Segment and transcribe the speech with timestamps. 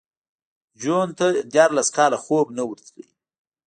[0.81, 3.03] جون ته دیارلس کاله خوب نه ورتلو